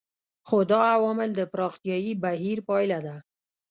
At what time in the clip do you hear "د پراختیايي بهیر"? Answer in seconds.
1.35-2.57